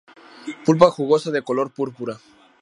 [0.65, 2.15] Pulpa Jugosa de color púrpura.